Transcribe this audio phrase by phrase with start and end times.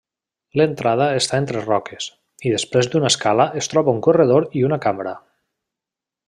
[0.59, 2.07] L'entrada està entre roques,
[2.51, 5.15] i després d'una escala es troba un corredor i una cambra.